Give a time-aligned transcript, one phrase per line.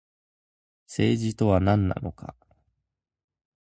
[0.87, 2.33] 政治とは何なのか